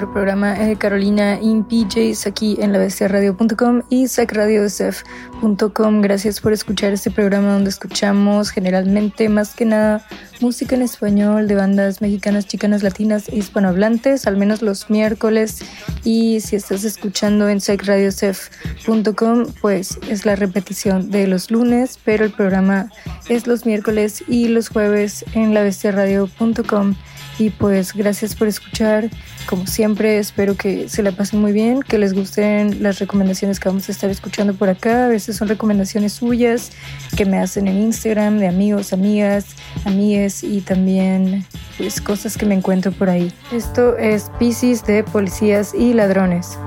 otro 0.00 0.14
programa 0.14 0.54
de 0.54 0.76
Carolina 0.76 1.38
in 1.42 1.62
PJs 1.62 2.26
aquí 2.26 2.56
en 2.58 2.72
la 2.72 2.78
radio.com 2.78 3.82
y 3.90 4.08
sacradiosf.com. 4.08 6.00
Gracias 6.00 6.40
por 6.40 6.54
escuchar 6.54 6.94
este 6.94 7.10
programa 7.10 7.52
donde 7.52 7.68
escuchamos 7.68 8.48
generalmente 8.48 9.28
más 9.28 9.54
que 9.54 9.66
nada 9.66 10.02
música 10.40 10.74
en 10.74 10.80
español 10.80 11.48
de 11.48 11.54
bandas 11.54 12.00
mexicanas, 12.00 12.46
chicanas, 12.46 12.82
latinas 12.82 13.28
e 13.28 13.36
hispanohablantes, 13.36 14.26
al 14.26 14.38
menos 14.38 14.62
los 14.62 14.88
miércoles. 14.88 15.58
Y 16.02 16.40
si 16.40 16.56
estás 16.56 16.84
escuchando 16.84 17.50
en 17.50 17.60
sacradiosf.com, 17.60 19.48
pues 19.60 19.98
es 20.08 20.24
la 20.24 20.34
repetición 20.34 21.10
de 21.10 21.26
los 21.26 21.50
lunes, 21.50 21.98
pero 22.02 22.24
el 22.24 22.32
programa 22.32 22.88
es 23.28 23.46
los 23.46 23.66
miércoles 23.66 24.24
y 24.26 24.48
los 24.48 24.70
jueves 24.70 25.26
en 25.34 25.52
la 25.52 25.70
radio.com. 25.90 26.94
Y 27.40 27.48
pues 27.48 27.94
gracias 27.94 28.34
por 28.34 28.48
escuchar. 28.48 29.08
Como 29.46 29.66
siempre, 29.66 30.18
espero 30.18 30.56
que 30.56 30.90
se 30.90 31.02
la 31.02 31.10
pasen 31.10 31.40
muy 31.40 31.52
bien, 31.52 31.80
que 31.80 31.96
les 31.96 32.12
gusten 32.12 32.82
las 32.82 32.98
recomendaciones 32.98 33.58
que 33.58 33.66
vamos 33.66 33.88
a 33.88 33.92
estar 33.92 34.10
escuchando 34.10 34.52
por 34.52 34.68
acá. 34.68 35.06
A 35.06 35.08
veces 35.08 35.38
son 35.38 35.48
recomendaciones 35.48 36.12
suyas 36.12 36.70
que 37.16 37.24
me 37.24 37.38
hacen 37.38 37.66
en 37.66 37.78
Instagram 37.78 38.40
de 38.40 38.46
amigos, 38.46 38.92
amigas, 38.92 39.46
amigues 39.86 40.44
y 40.44 40.60
también 40.60 41.46
pues 41.78 42.02
cosas 42.02 42.36
que 42.36 42.44
me 42.44 42.54
encuentro 42.54 42.92
por 42.92 43.08
ahí. 43.08 43.32
Esto 43.52 43.96
es 43.96 44.30
Pisces 44.38 44.84
de 44.84 45.02
Policías 45.02 45.72
y 45.72 45.94
Ladrones. 45.94 46.58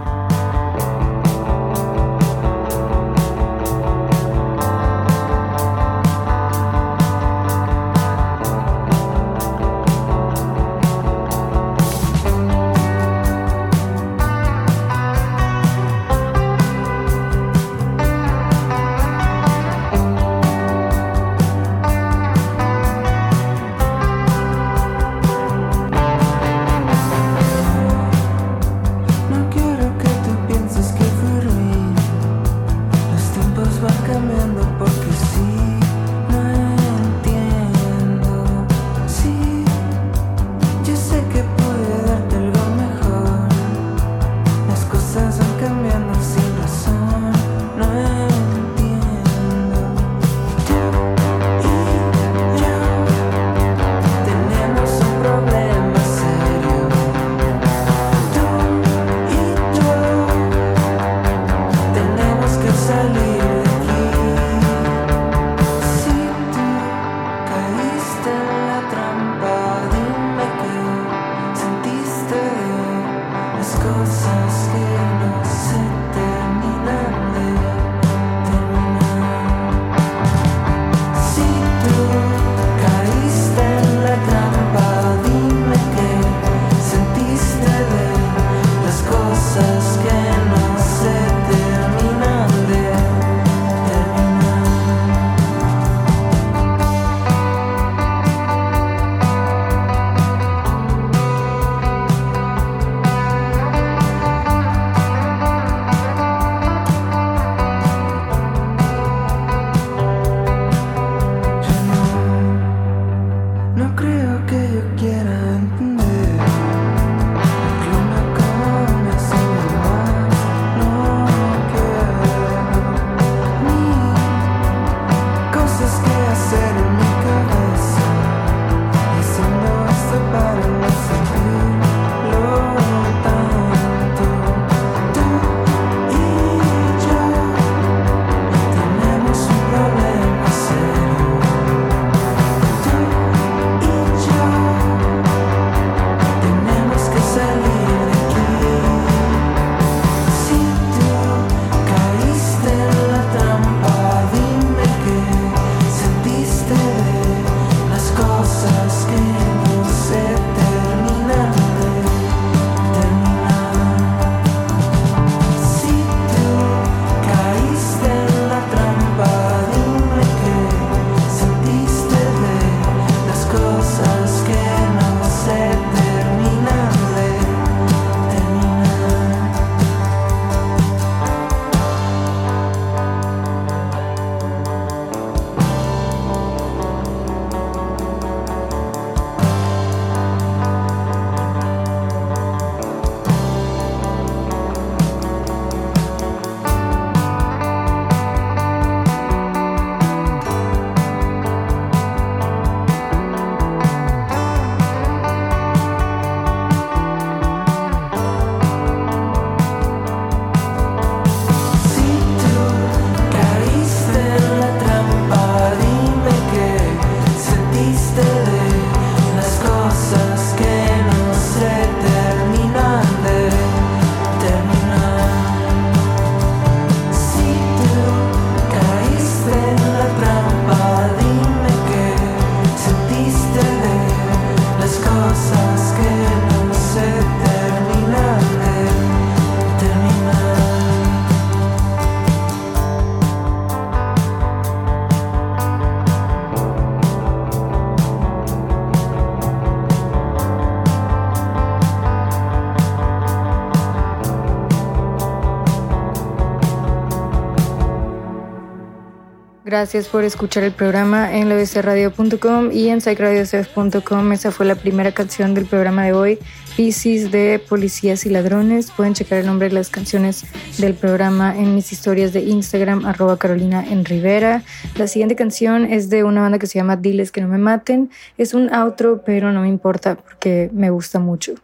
Gracias 259.74 260.08
por 260.08 260.24
escuchar 260.24 260.62
el 260.62 260.72
programa 260.72 261.36
en 261.36 261.50
lbcradio.com 261.50 262.72
y 262.72 262.90
en 262.90 263.02
psychradiosf.com. 263.02 264.31
Esa 264.31 264.52
fue 264.52 264.68
la 264.68 264.75
primera 264.75 265.14
canción 265.14 265.56
del 265.56 265.66
programa 265.66 266.06
de 266.06 266.14
hoy, 266.14 266.40
Pisces 266.78 267.31
de 267.31 267.58
Policías 267.58 268.28
y 268.28 268.30
Ladrones. 268.30 268.92
Pueden 268.92 269.16
checar 269.16 269.40
el 269.40 269.48
nombre 269.48 269.70
de 269.70 269.74
las 269.74 269.90
canciones 269.90 270.46
del 270.78 270.94
programa 270.94 271.58
en 271.58 271.74
mis 271.74 271.92
historias 271.92 272.34
de 272.34 272.42
Instagram, 272.42 273.08
arroba 273.08 273.38
Carolina 273.38 273.84
en 273.84 274.06
Rivera. 274.06 274.62
La 274.96 275.08
siguiente 275.08 275.36
canción 275.36 275.86
es 275.86 276.08
de 276.12 276.24
una 276.24 276.42
banda 276.42 276.60
que 276.60 276.68
se 276.68 276.78
llama 276.78 276.96
Diles 276.96 277.31
que 277.31 277.42
no 277.42 277.48
me 277.48 277.58
maten. 277.58 278.12
Es 278.38 278.54
un 278.54 278.72
outro, 278.72 279.24
pero 279.26 279.52
no 279.52 279.62
me 279.62 279.69
importa 279.69 280.18
porque 280.18 280.69
me 280.72 280.92
gusta 280.92 281.18
mucho. 281.18 281.56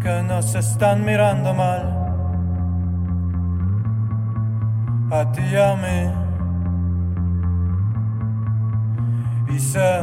Que 0.00 0.22
nos 0.26 0.54
están 0.54 1.04
mirando 1.04 1.52
mal 1.52 1.82
a 5.10 5.30
ti 5.32 5.42
y 5.42 5.56
a 5.56 5.76
mí. 5.76 6.10
Y 9.54 9.58
sé 9.58 10.00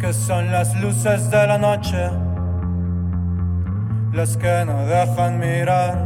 que 0.00 0.12
son 0.12 0.50
las 0.50 0.74
luces 0.80 1.30
de 1.30 1.46
la 1.46 1.58
noche 1.58 2.10
las 4.12 4.36
que 4.36 4.64
no 4.66 4.84
dejan 4.86 5.38
mirar 5.38 5.96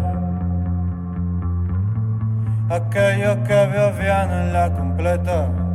aquello 2.71 3.43
que 3.45 3.67
veo 3.67 3.93
bien 3.93 4.31
en 4.31 4.53
la 4.53 4.73
completa 4.73 5.68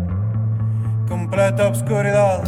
completa 1.08 1.68
oscuridad. 1.68 2.44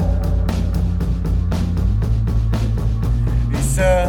Y 3.51 3.63
sé 3.63 4.05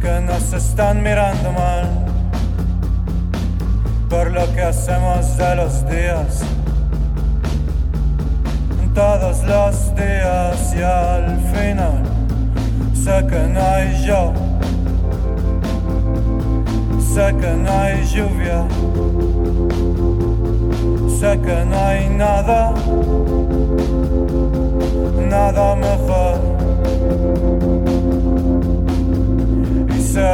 que 0.00 0.20
nos 0.20 0.52
están 0.52 1.02
mirando 1.02 1.52
mal 1.52 2.06
por 4.08 4.30
lo 4.30 4.52
que 4.54 4.62
hacemos 4.62 5.36
de 5.36 5.56
los 5.56 5.88
días. 5.88 6.42
Todos 8.94 9.42
los 9.44 9.94
días 9.94 10.74
y 10.74 10.82
al 10.82 11.38
final 11.52 12.02
sé 12.94 13.26
que 13.26 13.46
no 13.48 13.60
hay 13.60 14.06
yo, 14.06 14.32
sé 16.98 17.36
que 17.36 17.54
no 17.56 17.70
hay 17.70 18.06
lluvia 18.06 18.64
sé 21.18 21.38
que 21.40 21.64
no 21.64 21.78
hay 21.86 22.08
nada, 22.10 22.74
nada 25.30 25.76
mejor. 25.76 26.36
Y 29.96 30.00
sé 30.00 30.30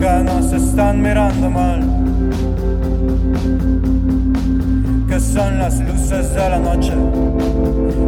que 0.00 0.12
nos 0.24 0.52
están 0.52 1.02
mirando 1.02 1.50
mal, 1.50 1.80
que 5.08 5.20
son 5.20 5.58
las 5.58 5.80
luces 5.80 6.34
de 6.34 6.48
la 6.48 6.58
noche 6.58 6.94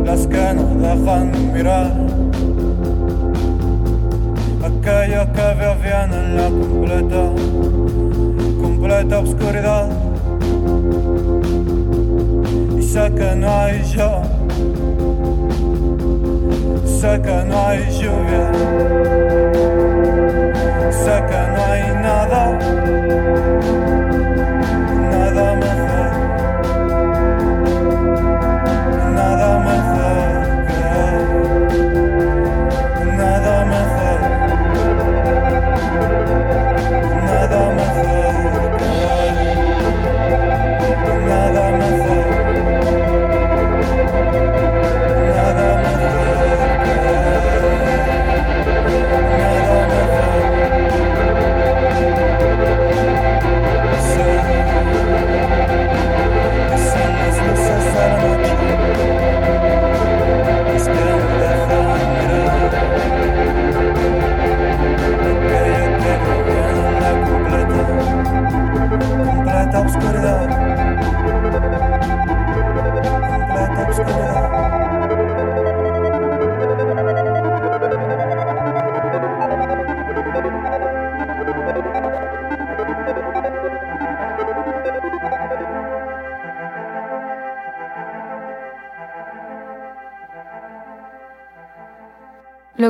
las 0.07 0.27
que 0.27 0.55
nos 0.55 0.71
dejan 0.81 1.53
mirar. 1.53 1.93
Aquello 4.69 5.23
que 5.35 5.47
veo 5.59 5.75
bien 5.85 6.09
en 6.21 6.37
la 6.37 6.49
completa, 6.49 7.23
completa 8.63 10.10
oscuridad 13.01 13.15
que 13.15 13.37
no 13.37 13.61
hay 13.61 13.83
yo, 13.85 14.23
sé 16.85 17.21
que 17.23 17.45
no 17.45 17.67
hay 17.67 17.81
lluvia, 17.91 18.53
sé 20.91 21.23
que 21.29 21.41
no 21.53 21.65
hay 21.65 21.83
nada. 22.03 24.00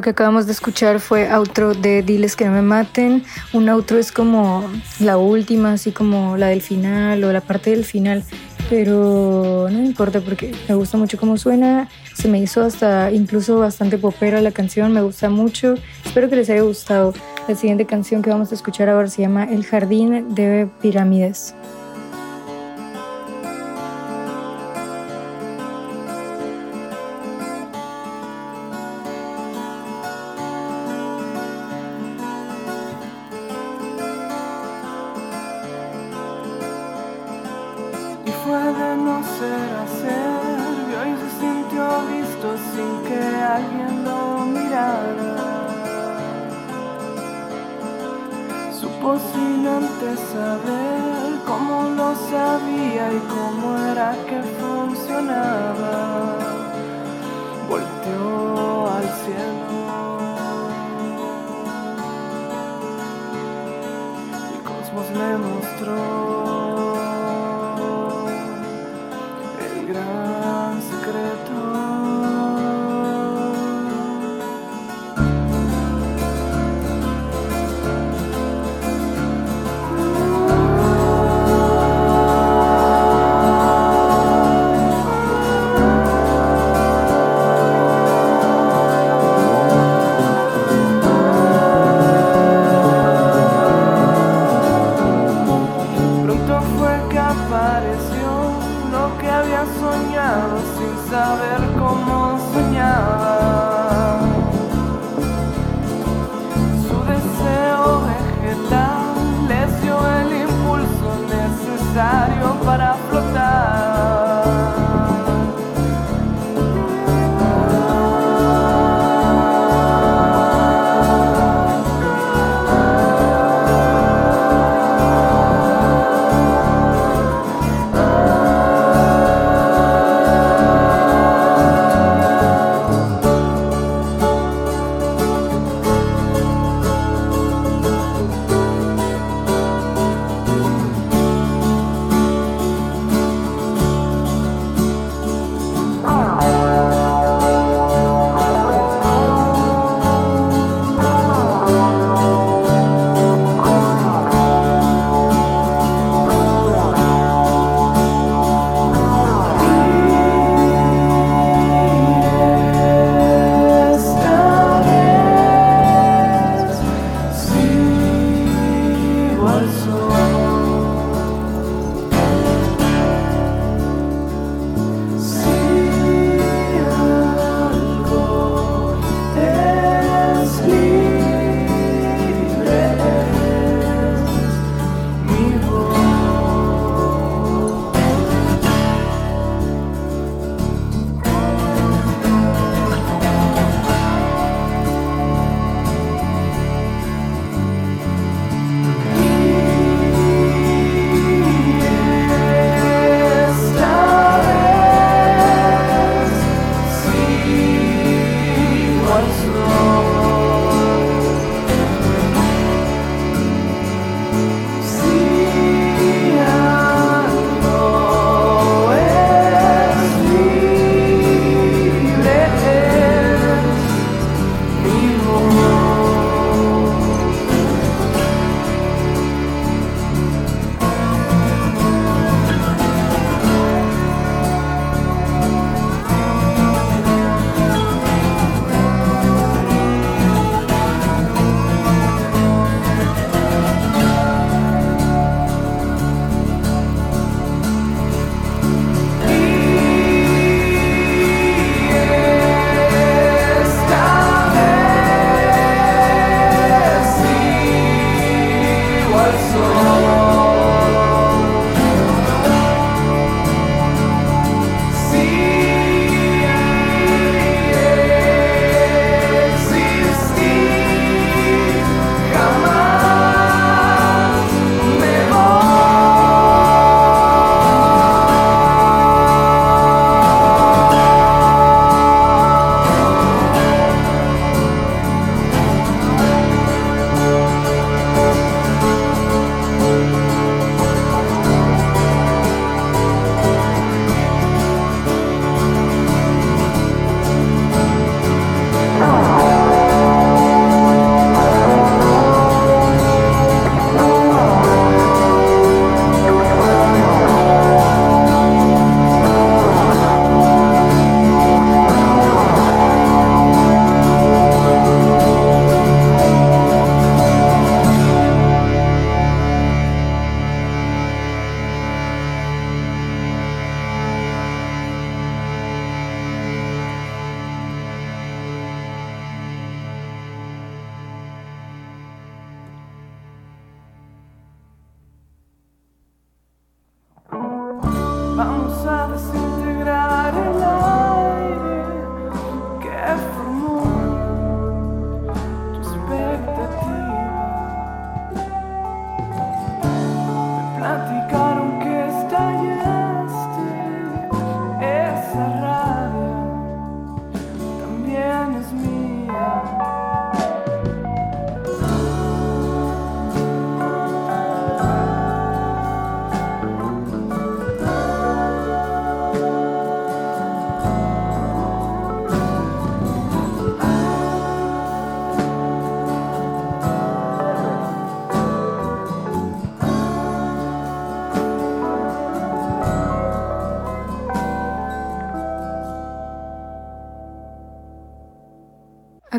Lo 0.00 0.02
que 0.02 0.16
acabamos 0.16 0.46
de 0.46 0.52
escuchar 0.52 0.98
fue 0.98 1.28
outro 1.30 1.74
de 1.74 2.00
Diles 2.00 2.34
que 2.34 2.46
no 2.46 2.52
me 2.52 2.62
maten. 2.62 3.22
Un 3.52 3.68
outro 3.68 3.98
es 3.98 4.10
como 4.10 4.64
la 4.98 5.18
última, 5.18 5.74
así 5.74 5.92
como 5.92 6.38
la 6.38 6.46
del 6.46 6.62
final 6.62 7.22
o 7.22 7.30
la 7.30 7.42
parte 7.42 7.68
del 7.68 7.84
final. 7.84 8.24
Pero 8.70 9.68
no 9.70 9.78
importa 9.84 10.22
porque 10.22 10.54
me 10.70 10.74
gusta 10.74 10.96
mucho 10.96 11.18
cómo 11.18 11.36
suena. 11.36 11.90
Se 12.14 12.28
me 12.28 12.38
hizo 12.38 12.64
hasta 12.64 13.12
incluso 13.12 13.58
bastante 13.58 13.98
popera 13.98 14.40
la 14.40 14.52
canción, 14.52 14.90
me 14.94 15.02
gusta 15.02 15.28
mucho. 15.28 15.74
Espero 16.02 16.30
que 16.30 16.36
les 16.36 16.48
haya 16.48 16.62
gustado. 16.62 17.12
La 17.46 17.54
siguiente 17.54 17.84
canción 17.84 18.22
que 18.22 18.30
vamos 18.30 18.52
a 18.52 18.54
escuchar 18.54 18.88
ahora 18.88 19.08
se 19.08 19.20
llama 19.20 19.44
El 19.44 19.66
Jardín 19.66 20.34
de 20.34 20.66
Pirámides. 20.80 21.54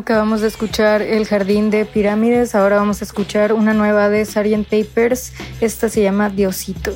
Acabamos 0.02 0.40
de 0.40 0.48
escuchar 0.48 1.00
El 1.00 1.26
Jardín 1.26 1.70
de 1.70 1.84
Pirámides, 1.84 2.56
ahora 2.56 2.74
vamos 2.74 3.00
a 3.02 3.04
escuchar 3.04 3.52
una 3.52 3.72
nueva 3.72 4.08
de 4.08 4.24
Sargent 4.24 4.66
Papers, 4.66 5.32
esta 5.60 5.88
se 5.88 6.02
llama 6.02 6.28
Diosito. 6.28 6.92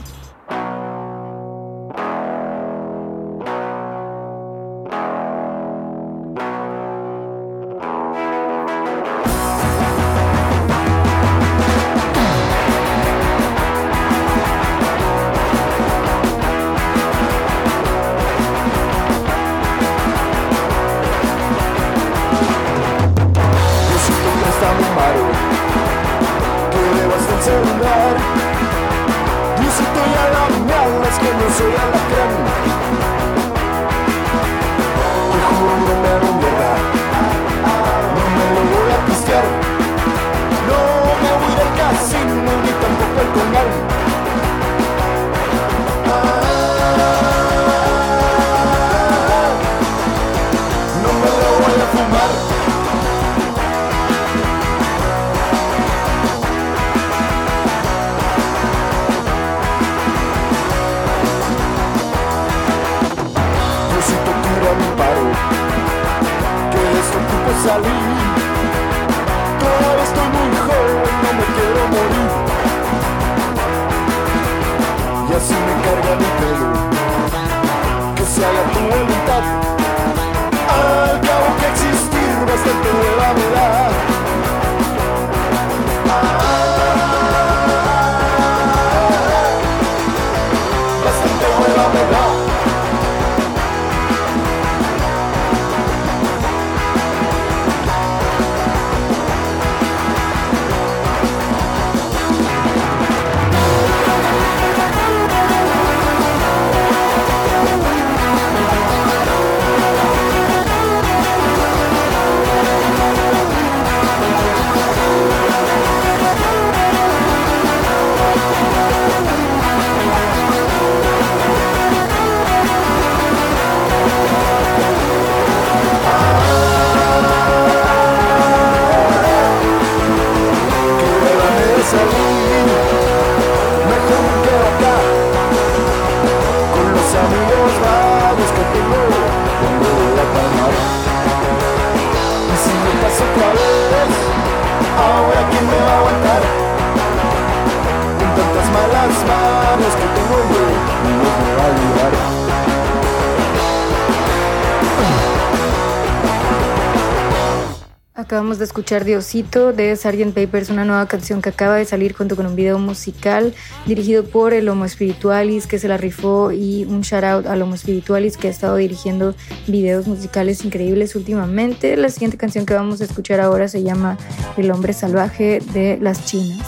Acabamos 158.26 158.58
de 158.58 158.64
escuchar 158.64 159.04
Diosito 159.04 159.72
de 159.72 159.94
Sgt. 159.94 160.34
Papers, 160.34 160.68
una 160.70 160.84
nueva 160.84 161.06
canción 161.06 161.40
que 161.40 161.50
acaba 161.50 161.76
de 161.76 161.84
salir 161.84 162.12
junto 162.12 162.34
con 162.34 162.44
un 162.44 162.56
video 162.56 162.76
musical 162.76 163.54
dirigido 163.86 164.24
por 164.24 164.52
el 164.52 164.68
Homo 164.68 164.88
Spiritualis 164.88 165.68
que 165.68 165.78
se 165.78 165.86
la 165.86 165.96
rifó 165.96 166.50
y 166.50 166.84
un 166.86 167.02
shout 167.02 167.22
out 167.22 167.46
al 167.46 167.62
Homo 167.62 167.76
Spiritualis 167.76 168.36
que 168.36 168.48
ha 168.48 168.50
estado 168.50 168.74
dirigiendo 168.74 169.36
videos 169.68 170.08
musicales 170.08 170.64
increíbles 170.64 171.14
últimamente. 171.14 171.96
La 171.96 172.08
siguiente 172.08 172.36
canción 172.36 172.66
que 172.66 172.74
vamos 172.74 173.00
a 173.00 173.04
escuchar 173.04 173.38
ahora 173.38 173.68
se 173.68 173.84
llama 173.84 174.18
El 174.56 174.72
hombre 174.72 174.92
salvaje 174.92 175.60
de 175.72 175.96
las 176.00 176.24
chinas. 176.24 176.66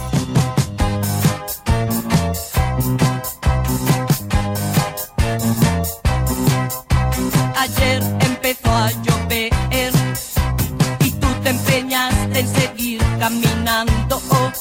Ayer 7.57 8.01
empezó 8.21 8.71
a 8.71 8.92
llover 8.92 9.08
en 12.38 12.46
seguir 12.46 13.01
caminando 13.18 14.22
oh, 14.31 14.53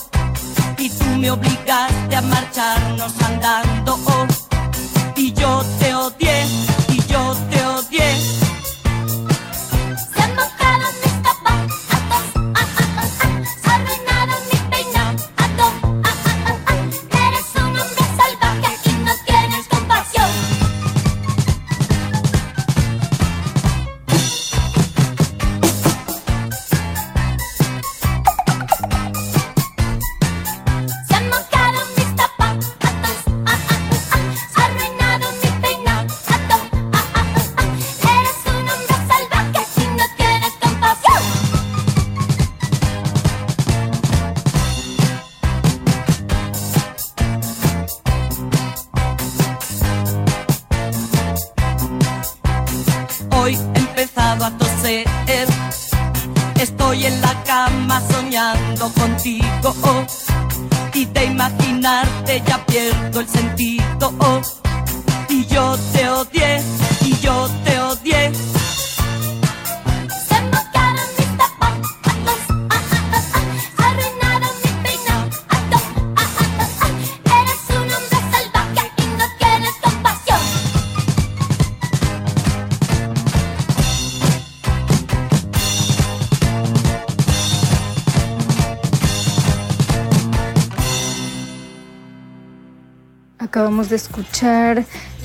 y 0.79 0.89
tú 0.89 1.05
me 1.19 1.29
obligaste 1.29 2.15
a 2.15 2.21
marcharnos 2.21 3.13
andando 3.21 3.99
oh, 4.07 4.25
y 5.15 5.31
yo 5.33 5.63
te 5.79 5.93
odié 5.93 6.45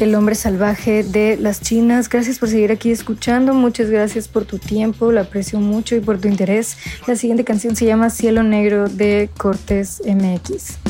El 0.02 0.16
hombre 0.16 0.34
salvaje 0.34 1.04
de 1.04 1.36
las 1.36 1.60
chinas. 1.60 2.08
Gracias 2.08 2.40
por 2.40 2.48
seguir 2.48 2.72
aquí 2.72 2.90
escuchando. 2.90 3.54
Muchas 3.54 3.88
gracias 3.88 4.26
por 4.26 4.44
tu 4.44 4.58
tiempo. 4.58 5.12
Lo 5.12 5.20
aprecio 5.20 5.60
mucho 5.60 5.94
y 5.94 6.00
por 6.00 6.20
tu 6.20 6.26
interés. 6.26 6.76
La 7.06 7.14
siguiente 7.14 7.44
canción 7.44 7.76
se 7.76 7.86
llama 7.86 8.10
Cielo 8.10 8.42
Negro 8.42 8.88
de 8.88 9.30
Cortés 9.38 10.02
MX. 10.04 10.81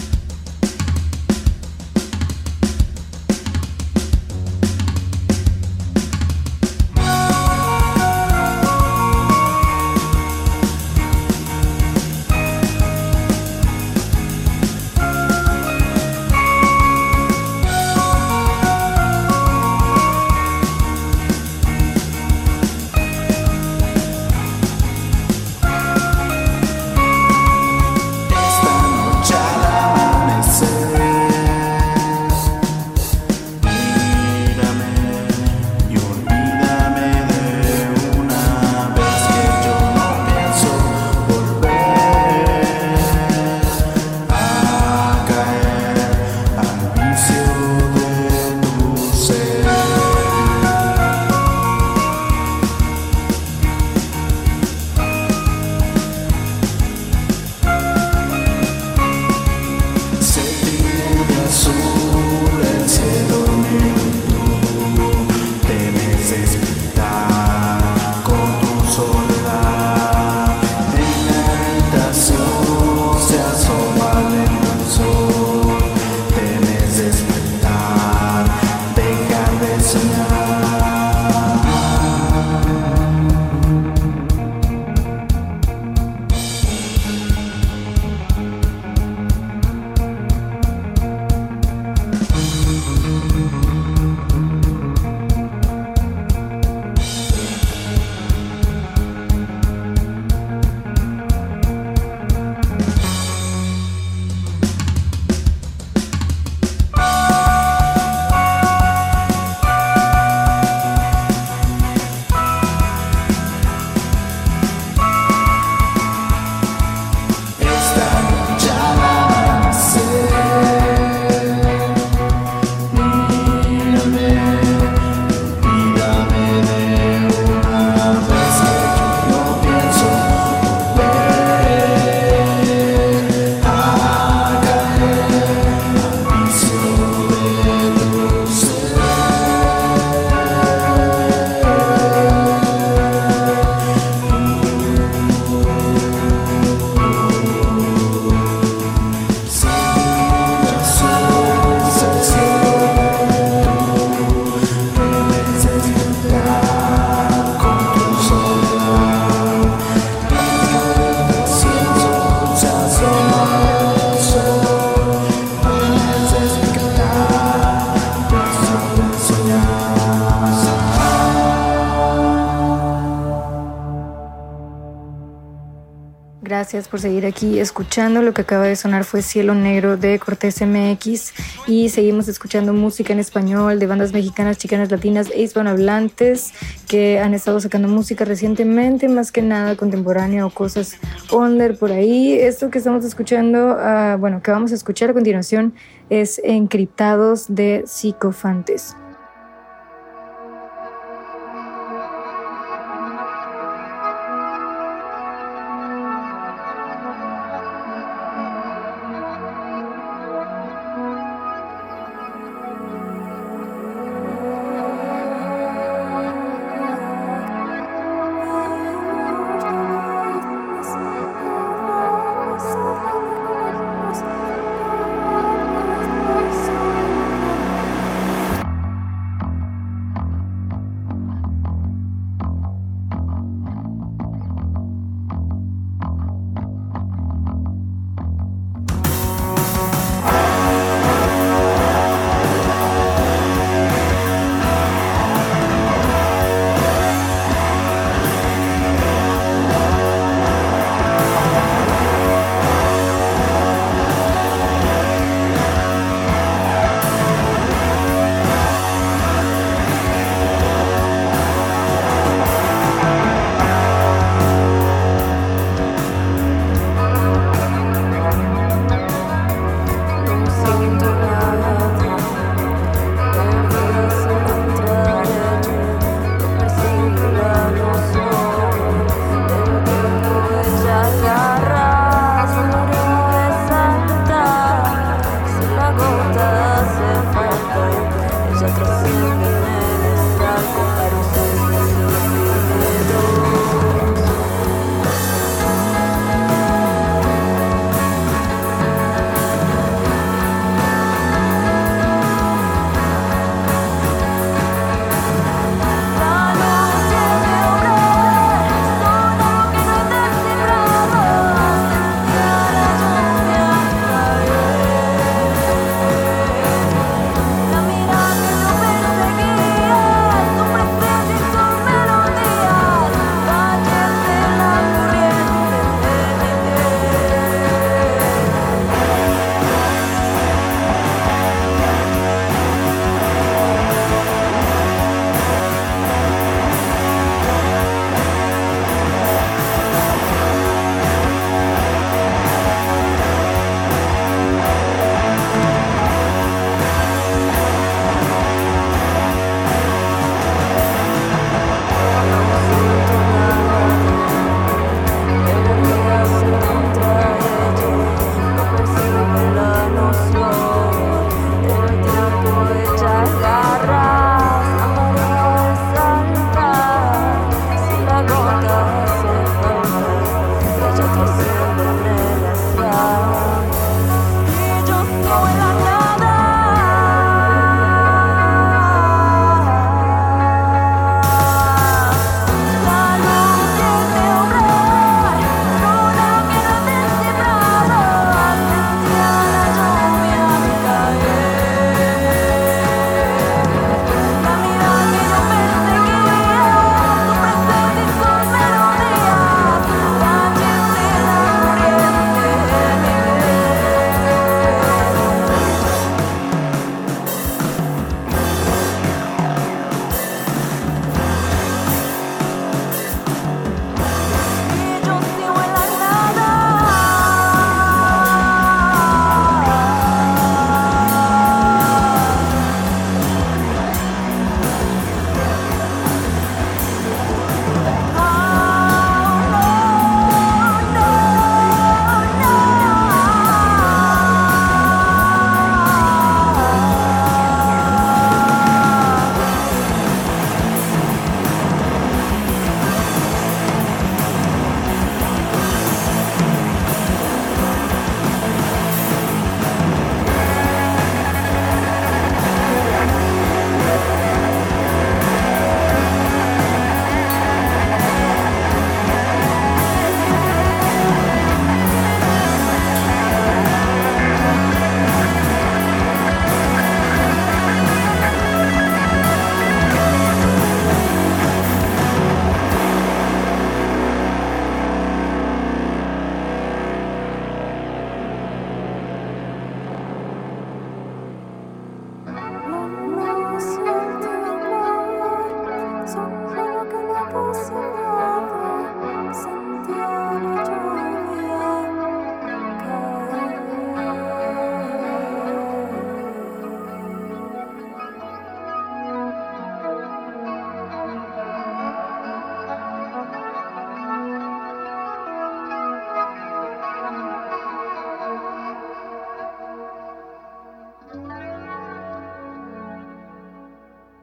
Gracias 176.73 176.89
por 176.89 177.01
seguir 177.01 177.27
aquí 177.27 177.59
escuchando. 177.59 178.23
Lo 178.23 178.33
que 178.33 178.41
acaba 178.41 178.65
de 178.65 178.77
sonar 178.77 179.05
fue 179.05 179.21
Cielo 179.21 179.55
Negro 179.55 179.99
de 179.99 180.19
Cortés 180.19 180.63
MX 180.63 181.35
y 181.67 181.91
seguimos 181.91 182.29
escuchando 182.29 182.73
música 182.73 183.13
en 183.13 183.19
español 183.19 183.79
de 183.79 183.87
bandas 183.87 184.15
mexicanas, 184.15 184.57
chicanas, 184.57 184.91
latinas 184.91 185.29
e 185.35 185.43
hispanohablantes 185.43 186.55
que 186.89 187.21
han 187.21 187.35
estado 187.35 187.61
sacando 187.61 187.89
música 187.89 188.25
recientemente, 188.25 189.07
más 189.09 189.33
que 189.33 189.43
nada 189.43 189.77
contemporánea 189.77 190.47
o 190.47 190.51
cosas 190.51 190.97
under 191.31 191.77
por 191.77 191.93
ahí. 191.93 192.33
Esto 192.33 192.71
que 192.71 192.79
estamos 192.79 193.05
escuchando, 193.05 193.77
uh, 193.77 194.17
bueno, 194.17 194.43
que 194.43 194.51
vamos 194.51 194.73
a 194.73 194.75
escuchar 194.75 195.11
a 195.11 195.13
continuación 195.13 195.75
es 196.09 196.41
Encriptados 196.43 197.55
de 197.55 197.85
Psicofantes. 197.87 198.97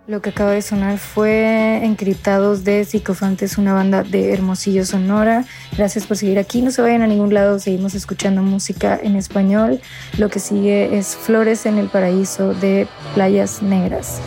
Lo 0.09 0.23
que 0.23 0.31
acaba 0.31 0.53
de 0.53 0.63
sonar 0.63 0.97
fue 0.97 1.85
Encriptados 1.85 2.63
de 2.63 2.83
Psicofantes, 2.83 3.59
una 3.59 3.75
banda 3.75 4.01
de 4.01 4.33
Hermosillo, 4.33 4.83
Sonora. 4.83 5.45
Gracias 5.77 6.07
por 6.07 6.17
seguir 6.17 6.39
aquí. 6.39 6.63
No 6.63 6.71
se 6.71 6.81
vayan 6.81 7.03
a 7.03 7.07
ningún 7.07 7.31
lado, 7.31 7.59
seguimos 7.59 7.93
escuchando 7.93 8.41
música 8.41 8.99
en 9.03 9.15
español. 9.15 9.79
Lo 10.17 10.29
que 10.29 10.39
sigue 10.39 10.97
es 10.97 11.15
Flores 11.15 11.67
en 11.67 11.77
el 11.77 11.89
Paraíso 11.89 12.55
de 12.55 12.87
Playas 13.13 13.61
Negras. 13.61 14.19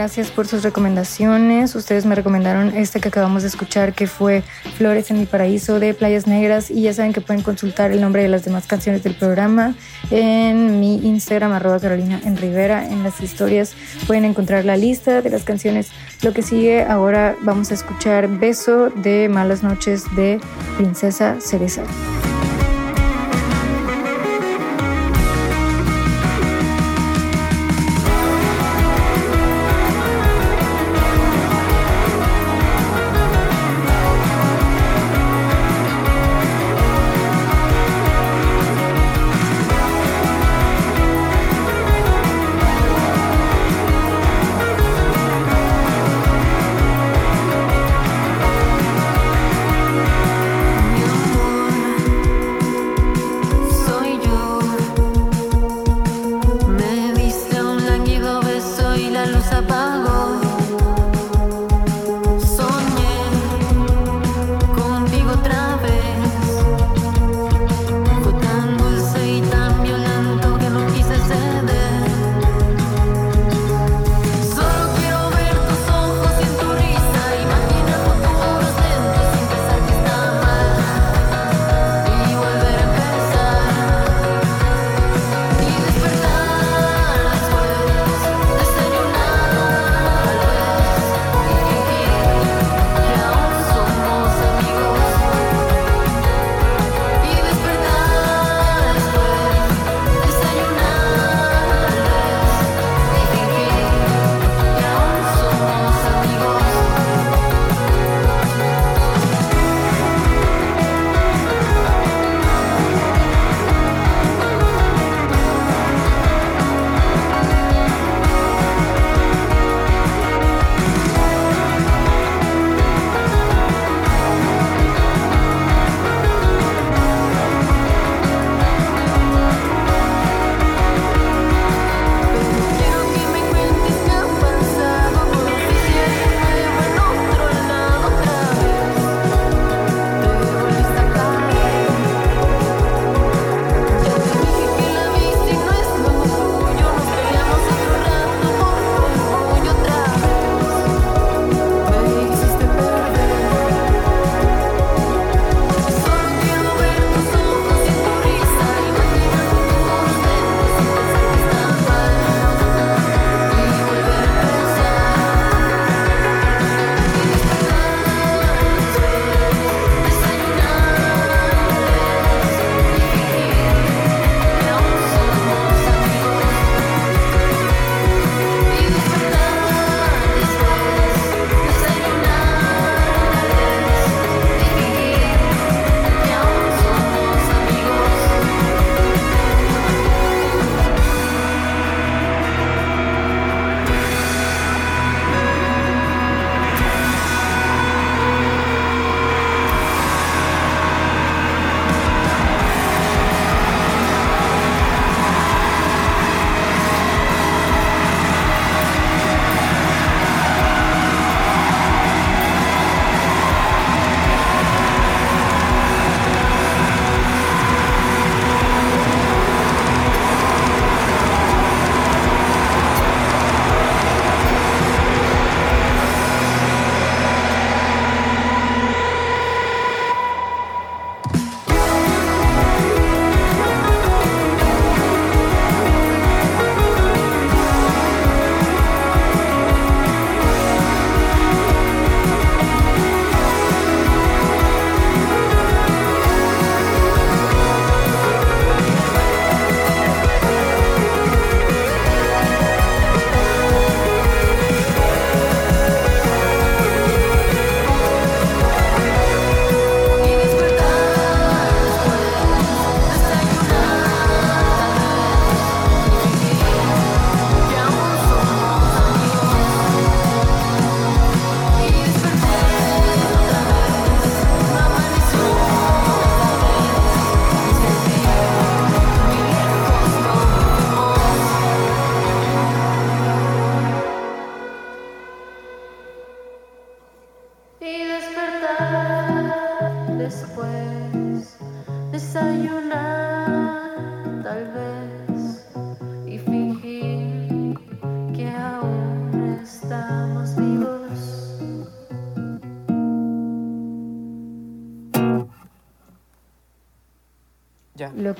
gracias 0.00 0.30
por 0.30 0.46
sus 0.46 0.62
recomendaciones. 0.62 1.74
Ustedes 1.74 2.06
me 2.06 2.14
recomendaron 2.14 2.74
este 2.74 3.00
que 3.00 3.08
acabamos 3.08 3.42
de 3.42 3.48
escuchar, 3.48 3.92
que 3.92 4.06
fue 4.06 4.42
Flores 4.78 5.10
en 5.10 5.18
mi 5.18 5.26
Paraíso 5.26 5.78
de 5.78 5.92
Playas 5.92 6.26
Negras. 6.26 6.70
Y 6.70 6.80
ya 6.80 6.94
saben 6.94 7.12
que 7.12 7.20
pueden 7.20 7.42
consultar 7.42 7.92
el 7.92 8.00
nombre 8.00 8.22
de 8.22 8.30
las 8.30 8.42
demás 8.42 8.66
canciones 8.66 9.02
del 9.02 9.14
programa 9.14 9.74
en 10.10 10.80
mi 10.80 11.06
Instagram, 11.06 11.52
arroba 11.52 11.80
Carolina 11.80 12.18
en 12.24 12.38
Rivera. 12.38 12.88
En 12.88 13.02
las 13.02 13.20
historias 13.20 13.74
pueden 14.06 14.24
encontrar 14.24 14.64
la 14.64 14.78
lista 14.78 15.20
de 15.20 15.28
las 15.28 15.42
canciones. 15.42 15.90
Lo 16.22 16.32
que 16.32 16.40
sigue 16.40 16.82
ahora 16.82 17.36
vamos 17.42 17.70
a 17.70 17.74
escuchar 17.74 18.26
Beso 18.26 18.88
de 18.88 19.28
Malas 19.28 19.62
Noches 19.62 20.04
de 20.16 20.40
Princesa 20.78 21.42
Cereza. 21.42 21.82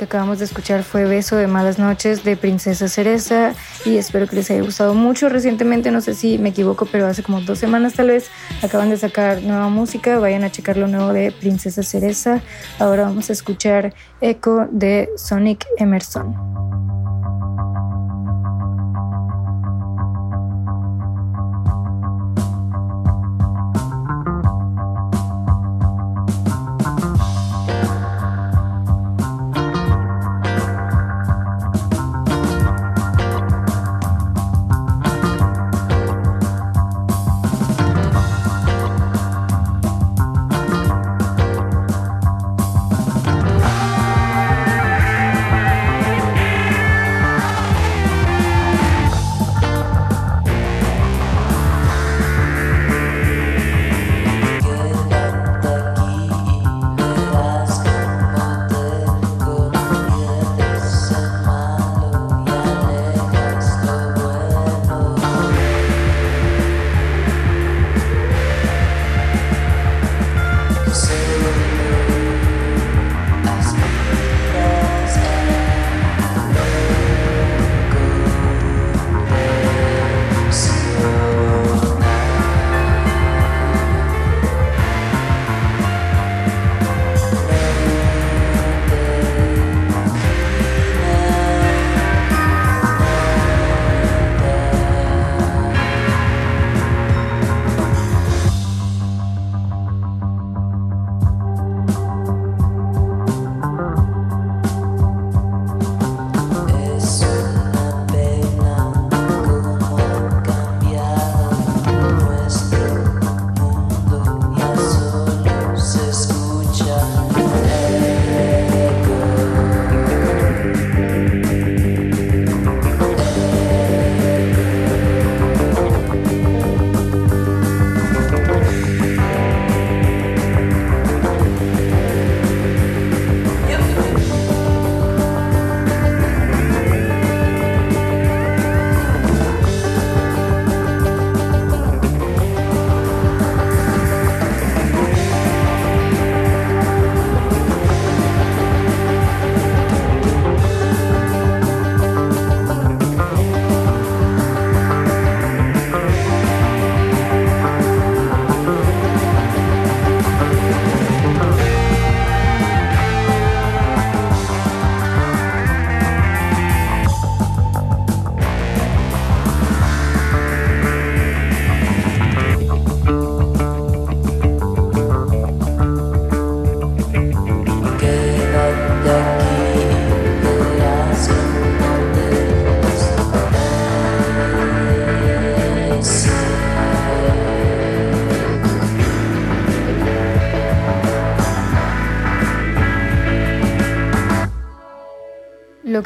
Que 0.00 0.06
acabamos 0.06 0.38
de 0.38 0.46
escuchar 0.46 0.82
fue 0.82 1.04
Beso 1.04 1.36
de 1.36 1.46
Malas 1.46 1.78
Noches 1.78 2.24
de 2.24 2.34
Princesa 2.34 2.88
Cereza 2.88 3.52
y 3.84 3.98
espero 3.98 4.26
que 4.26 4.34
les 4.36 4.50
haya 4.50 4.62
gustado 4.62 4.94
mucho. 4.94 5.28
Recientemente, 5.28 5.90
no 5.90 6.00
sé 6.00 6.14
si 6.14 6.38
me 6.38 6.48
equivoco, 6.48 6.86
pero 6.86 7.06
hace 7.06 7.22
como 7.22 7.42
dos 7.42 7.58
semanas 7.58 7.92
tal 7.92 8.06
vez, 8.06 8.30
acaban 8.62 8.88
de 8.88 8.96
sacar 8.96 9.42
nueva 9.42 9.68
música. 9.68 10.18
Vayan 10.18 10.42
a 10.42 10.50
checar 10.50 10.78
lo 10.78 10.88
nuevo 10.88 11.12
de 11.12 11.32
Princesa 11.32 11.82
Cereza. 11.82 12.40
Ahora 12.78 13.02
vamos 13.02 13.28
a 13.28 13.34
escuchar 13.34 13.92
Echo 14.22 14.68
de 14.70 15.10
Sonic 15.18 15.66
Emerson. 15.76 16.59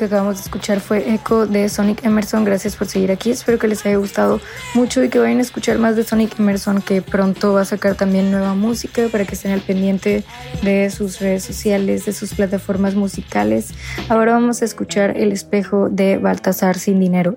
Que 0.04 0.14
acabamos 0.14 0.36
de 0.36 0.42
escuchar 0.42 0.80
fue 0.80 1.14
Echo 1.14 1.46
de 1.46 1.66
Sonic 1.68 2.04
Emerson. 2.04 2.44
Gracias 2.44 2.76
por 2.76 2.86
seguir 2.88 3.10
aquí. 3.10 3.30
Espero 3.30 3.58
que 3.58 3.68
les 3.68 3.84
haya 3.86 3.96
gustado 3.96 4.38
mucho 4.74 5.02
y 5.02 5.08
que 5.08 5.18
vayan 5.18 5.38
a 5.38 5.42
escuchar 5.42 5.78
más 5.78 5.96
de 5.96 6.04
Sonic 6.04 6.38
Emerson, 6.38 6.82
que 6.82 7.00
pronto 7.00 7.54
va 7.54 7.62
a 7.62 7.64
sacar 7.64 7.94
también 7.94 8.30
nueva 8.30 8.54
música 8.54 9.08
para 9.10 9.24
que 9.24 9.34
estén 9.34 9.52
al 9.52 9.60
pendiente 9.60 10.22
de 10.62 10.90
sus 10.90 11.20
redes 11.20 11.42
sociales, 11.42 12.04
de 12.04 12.12
sus 12.12 12.34
plataformas 12.34 12.94
musicales. 12.94 13.72
Ahora 14.10 14.32
vamos 14.32 14.60
a 14.60 14.66
escuchar 14.66 15.16
El 15.16 15.32
espejo 15.32 15.88
de 15.88 16.18
Baltasar 16.18 16.78
sin 16.78 17.00
dinero. 17.00 17.36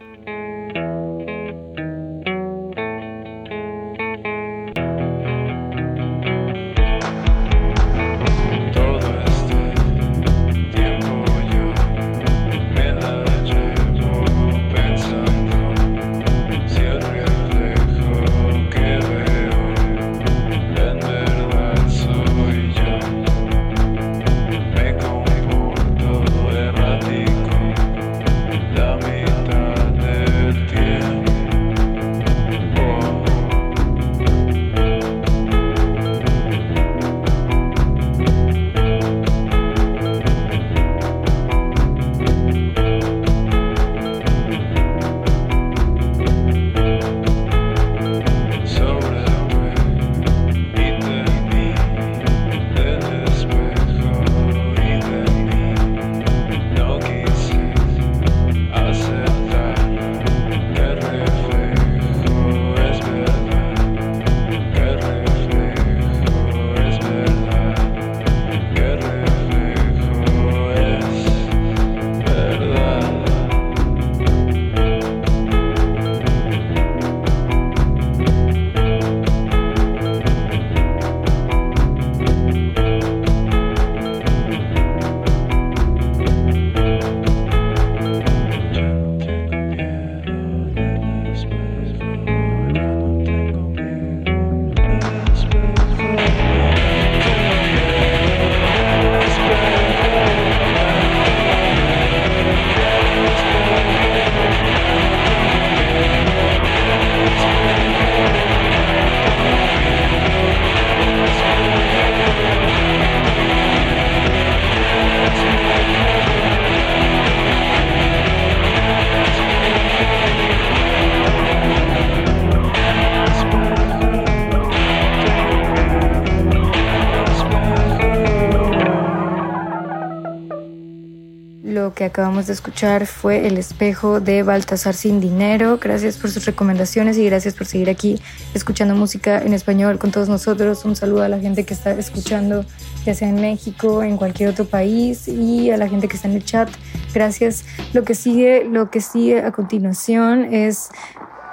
Lo 131.87 131.93
que 131.93 132.03
acabamos 132.03 132.47
de 132.47 132.53
escuchar 132.53 133.07
fue 133.07 133.47
El 133.47 133.55
espejo 133.57 134.19
de 134.19 134.43
Baltasar 134.43 134.93
sin 134.93 135.21
dinero. 135.21 135.79
Gracias 135.81 136.17
por 136.17 136.29
sus 136.29 136.45
recomendaciones 136.45 137.17
y 137.17 137.25
gracias 137.25 137.53
por 137.53 137.65
seguir 137.65 137.89
aquí 137.89 138.21
escuchando 138.53 138.93
música 138.93 139.41
en 139.41 139.53
español 139.53 139.97
con 139.97 140.11
todos 140.11 140.27
nosotros. 140.27 140.83
Un 140.83 140.97
saludo 140.97 141.23
a 141.23 141.29
la 141.29 141.39
gente 141.39 141.63
que 141.63 141.73
está 141.73 141.93
escuchando, 141.93 142.65
ya 143.05 143.13
sea 143.13 143.29
en 143.29 143.39
México, 143.39 144.03
en 144.03 144.17
cualquier 144.17 144.49
otro 144.49 144.65
país 144.65 145.29
y 145.29 145.71
a 145.71 145.77
la 145.77 145.87
gente 145.87 146.09
que 146.09 146.17
está 146.17 146.27
en 146.27 146.35
el 146.35 146.43
chat. 146.43 146.67
Gracias. 147.13 147.63
Lo 147.93 148.03
que 148.03 148.15
sigue, 148.15 148.65
lo 148.65 148.91
que 148.91 148.99
sigue 148.99 149.39
a 149.41 149.53
continuación 149.53 150.53
es 150.53 150.89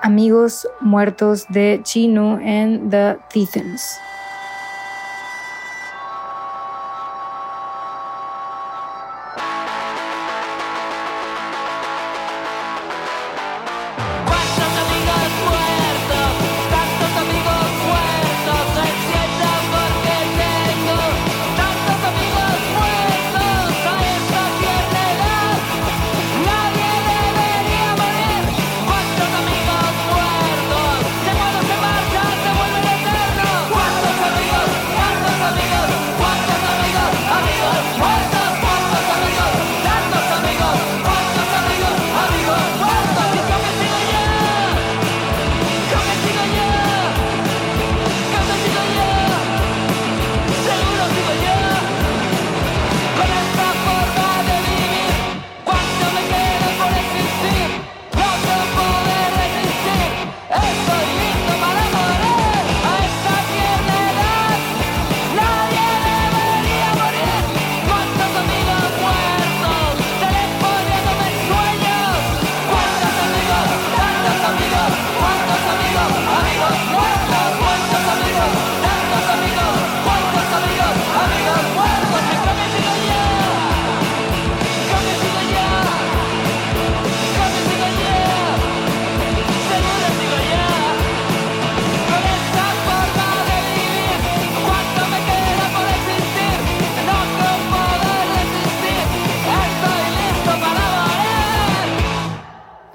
Amigos 0.03 0.67
Muertos 0.81 1.47
de 1.49 1.79
Chino 1.85 2.41
and 2.45 2.91
the 2.91 3.17
Titans. 3.33 3.83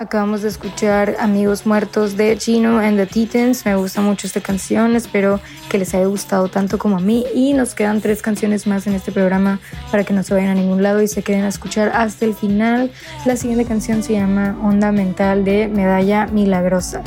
Acabamos 0.09 0.41
de 0.41 0.47
escuchar 0.47 1.17
Amigos 1.19 1.67
Muertos 1.67 2.17
de 2.17 2.35
Chino 2.35 2.79
and 2.79 2.97
the 2.97 3.05
Titans. 3.05 3.63
Me 3.63 3.75
gusta 3.75 4.01
mucho 4.01 4.25
esta 4.25 4.41
canción. 4.41 4.95
Espero 4.95 5.39
que 5.69 5.77
les 5.77 5.93
haya 5.93 6.07
gustado 6.07 6.47
tanto 6.47 6.79
como 6.79 6.97
a 6.97 6.99
mí. 6.99 7.27
Y 7.35 7.53
nos 7.53 7.75
quedan 7.75 8.01
tres 8.01 8.23
canciones 8.23 8.65
más 8.65 8.87
en 8.87 8.95
este 8.95 9.11
programa 9.11 9.59
para 9.91 10.03
que 10.03 10.15
no 10.15 10.23
se 10.23 10.33
vayan 10.33 10.49
a 10.49 10.55
ningún 10.55 10.81
lado 10.81 11.03
y 11.03 11.07
se 11.07 11.21
queden 11.21 11.43
a 11.43 11.49
escuchar 11.49 11.91
hasta 11.93 12.25
el 12.25 12.33
final. 12.33 12.89
La 13.25 13.35
siguiente 13.35 13.65
canción 13.65 14.01
se 14.01 14.13
llama 14.13 14.57
Onda 14.63 14.91
Mental 14.91 15.45
de 15.45 15.67
Medalla 15.67 16.25
Milagrosa. 16.25 17.03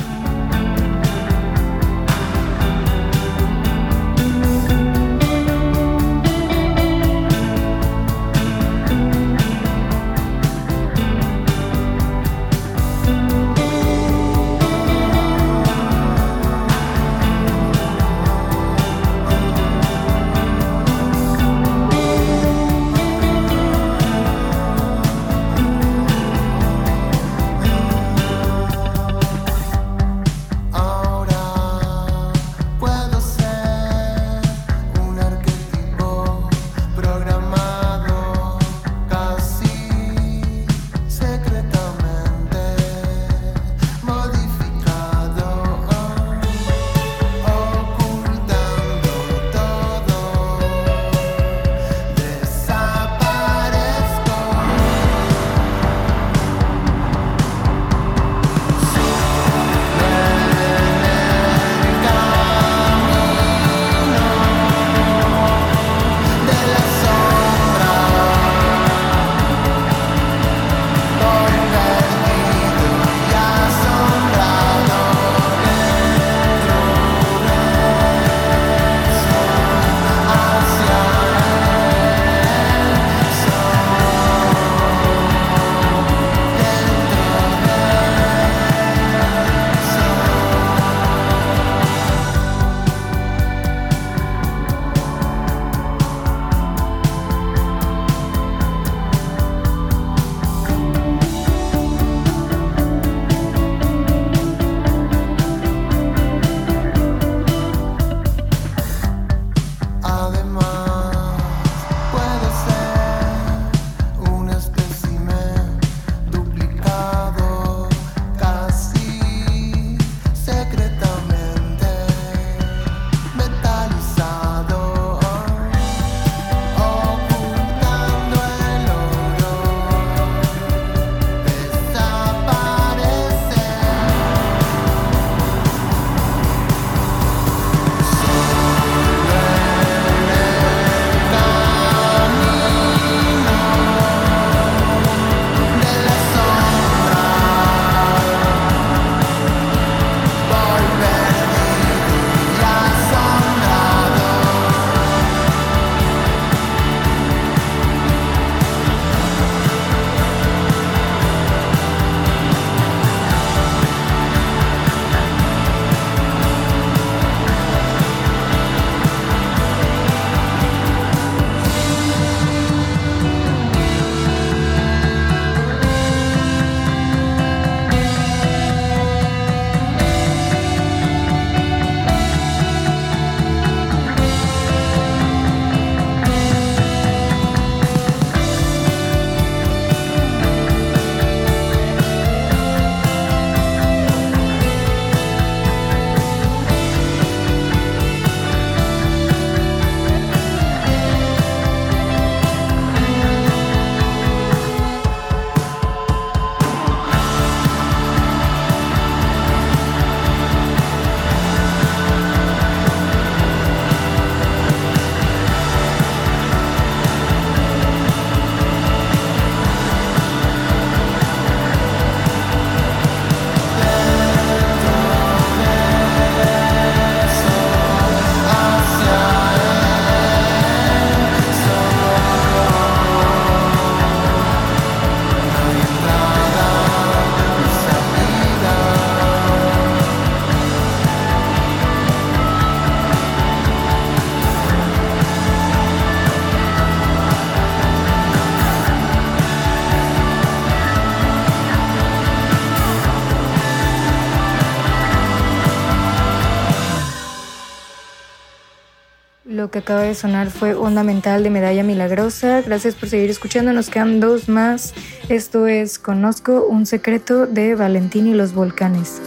Que 259.73 259.79
acaba 259.79 260.01
de 260.03 260.13
sonar 260.13 260.51
fue 260.51 260.75
Onda 260.75 261.03
Mental 261.03 261.41
de 261.41 261.49
Medalla 261.49 261.83
Milagrosa. 261.83 262.61
Gracias 262.61 262.93
por 262.93 263.09
seguir 263.09 263.31
escuchando. 263.31 263.73
Nos 263.73 263.89
quedan 263.89 264.19
dos 264.19 264.47
más. 264.47 264.93
Esto 265.29 265.65
es 265.65 265.97
Conozco 265.97 266.67
un 266.67 266.85
secreto 266.85 267.47
de 267.47 267.73
Valentín 267.73 268.27
y 268.27 268.35
los 268.35 268.53
volcanes. 268.53 269.19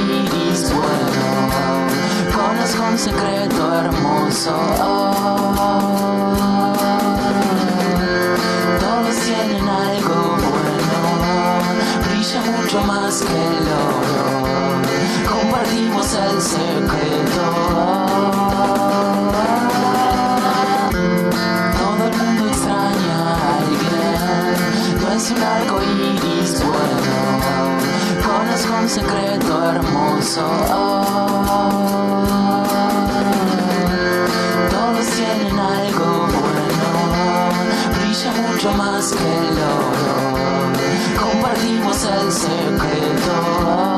Iris 0.00 0.72
bueno. 0.72 1.50
Conozco 2.34 2.82
un 2.90 2.98
secreto 2.98 3.74
hermoso. 3.74 4.54
Todos 8.80 9.16
tienen 9.26 9.68
algo 9.68 10.36
bueno, 10.48 11.00
brilla 12.08 12.40
mucho 12.56 12.80
más 12.82 13.22
que 13.22 13.32
el 13.32 13.66
oro. 13.68 14.82
Compartimos 15.28 16.14
el 16.14 16.40
secreto. 16.40 18.29
Un 28.80 28.88
secreto 28.88 29.70
hermoso. 29.70 30.42
Todos 34.70 35.06
tienen 35.16 35.58
algo 35.58 36.26
bueno, 36.26 36.88
brilla 37.98 38.32
mucho 38.48 38.72
más 38.72 39.12
que 39.12 39.38
el 39.48 39.58
oro. 39.58 40.10
Compartimos 41.20 42.04
el 42.04 42.32
secreto. 42.32 43.89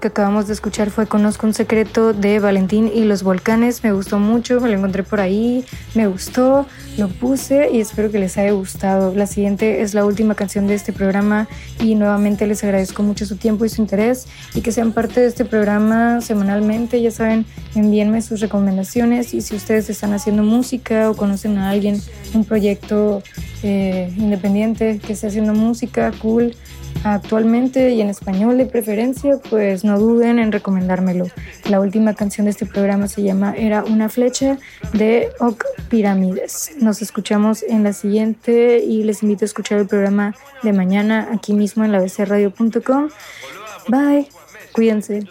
Que 0.00 0.08
acabamos 0.08 0.46
de 0.46 0.54
escuchar 0.54 0.90
fue 0.90 1.06
Conozco 1.06 1.46
un 1.46 1.54
secreto 1.54 2.12
de 2.12 2.40
Valentín 2.40 2.90
y 2.92 3.04
los 3.04 3.22
volcanes. 3.22 3.84
Me 3.84 3.92
gustó 3.92 4.18
mucho, 4.18 4.60
me 4.60 4.68
lo 4.68 4.78
encontré 4.78 5.02
por 5.02 5.20
ahí, 5.20 5.64
me 5.94 6.06
gustó, 6.06 6.66
lo 6.96 7.08
puse 7.08 7.70
y 7.70 7.80
espero 7.80 8.10
que 8.10 8.18
les 8.18 8.38
haya 8.38 8.52
gustado. 8.52 9.14
La 9.14 9.26
siguiente 9.26 9.82
es 9.82 9.94
la 9.94 10.04
última 10.04 10.34
canción 10.34 10.66
de 10.66 10.74
este 10.74 10.92
programa 10.92 11.48
y 11.78 11.94
nuevamente 11.94 12.46
les 12.46 12.64
agradezco 12.64 13.02
mucho 13.02 13.26
su 13.26 13.36
tiempo 13.36 13.64
y 13.64 13.68
su 13.68 13.82
interés 13.82 14.26
y 14.54 14.62
que 14.62 14.72
sean 14.72 14.92
parte 14.92 15.20
de 15.20 15.26
este 15.26 15.44
programa 15.44 16.20
semanalmente. 16.22 17.00
Ya 17.00 17.10
saben, 17.10 17.44
envíenme 17.74 18.22
sus 18.22 18.40
recomendaciones 18.40 19.34
y 19.34 19.42
si 19.42 19.54
ustedes 19.54 19.90
están 19.90 20.14
haciendo 20.14 20.42
música 20.42 21.10
o 21.10 21.14
conocen 21.14 21.58
a 21.58 21.70
alguien, 21.70 22.00
un 22.32 22.44
proyecto 22.44 23.22
eh, 23.62 24.12
independiente 24.16 24.98
que 24.98 25.12
esté 25.12 25.26
haciendo 25.26 25.52
música, 25.52 26.10
cool 26.22 26.56
actualmente 27.04 27.90
y 27.90 28.00
en 28.00 28.08
español 28.08 28.58
de 28.58 28.66
preferencia, 28.66 29.38
pues 29.48 29.84
no 29.84 29.98
duden 29.98 30.38
en 30.38 30.52
recomendármelo. 30.52 31.26
La 31.68 31.80
última 31.80 32.14
canción 32.14 32.44
de 32.44 32.50
este 32.50 32.66
programa 32.66 33.08
se 33.08 33.22
llama 33.22 33.54
Era 33.56 33.84
una 33.84 34.08
flecha 34.08 34.58
de 34.92 35.30
Oc 35.40 35.64
Pirámides. 35.88 36.72
Nos 36.80 37.02
escuchamos 37.02 37.62
en 37.62 37.84
la 37.84 37.92
siguiente 37.92 38.82
y 38.84 39.04
les 39.04 39.22
invito 39.22 39.44
a 39.44 39.46
escuchar 39.46 39.78
el 39.78 39.86
programa 39.86 40.34
de 40.62 40.72
mañana 40.72 41.28
aquí 41.32 41.52
mismo 41.52 41.84
en 41.84 41.92
la 41.92 42.00
bcradio.com. 42.00 43.08
Bye, 43.88 44.28
cuídense. 44.72 45.26